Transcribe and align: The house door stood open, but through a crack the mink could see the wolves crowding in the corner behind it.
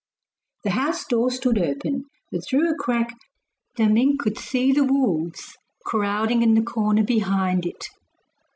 The 0.63 0.71
house 0.71 1.05
door 1.05 1.29
stood 1.29 1.59
open, 1.59 2.05
but 2.31 2.43
through 2.43 2.67
a 2.67 2.73
crack 2.75 3.13
the 3.77 3.85
mink 3.87 4.19
could 4.21 4.35
see 4.39 4.71
the 4.71 4.83
wolves 4.83 5.55
crowding 5.85 6.41
in 6.41 6.55
the 6.55 6.63
corner 6.63 7.03
behind 7.03 7.67
it. 7.67 7.87